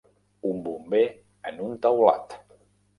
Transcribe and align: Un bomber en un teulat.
Un 0.51 0.57
bomber 0.69 1.03
en 1.53 1.63
un 1.69 1.79
teulat. 1.87 2.39